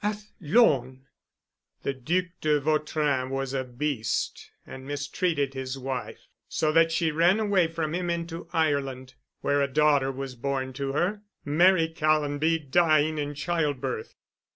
"Athlone!" 0.00 1.06
"The 1.82 1.92
Duc 1.92 2.26
de 2.40 2.60
Vautrin 2.60 3.30
was 3.30 3.52
a 3.52 3.64
beast 3.64 4.52
and 4.64 4.86
mistreated 4.86 5.54
his 5.54 5.76
wife, 5.76 6.28
so 6.48 6.70
that 6.70 6.92
she 6.92 7.10
ran 7.10 7.40
away 7.40 7.66
from 7.66 7.96
him 7.96 8.08
into 8.08 8.46
Ireland, 8.52 9.14
where 9.40 9.60
a 9.60 9.66
daughter 9.66 10.12
was 10.12 10.36
born 10.36 10.72
to 10.74 10.92
her—Mary 10.92 11.88
Callonby 11.96 12.70
dying 12.70 13.18
in 13.18 13.34
childbirth." 13.34 14.14